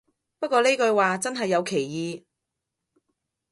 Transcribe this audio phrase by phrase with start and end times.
[0.39, 2.25] 不過呢句話真係有歧義